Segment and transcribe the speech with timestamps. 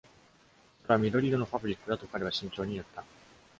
[0.81, 3.03] 「それは緑色のファブリックだ」と彼は慎重に言った。